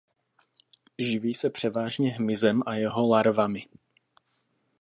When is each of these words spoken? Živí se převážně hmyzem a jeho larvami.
Živí 0.99 1.33
se 1.33 1.49
převážně 1.49 2.11
hmyzem 2.11 2.61
a 2.65 2.75
jeho 2.75 3.07
larvami. 3.07 3.67